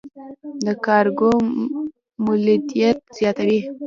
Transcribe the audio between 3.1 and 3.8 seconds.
زیاتوي.